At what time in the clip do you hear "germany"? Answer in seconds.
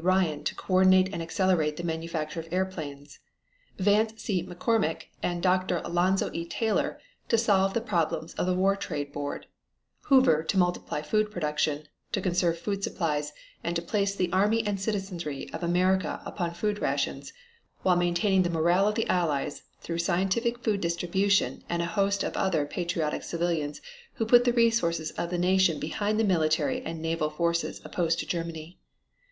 28.26-28.78